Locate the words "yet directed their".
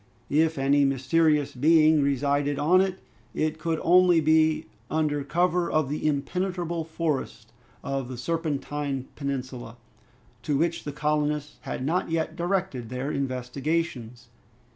12.09-13.11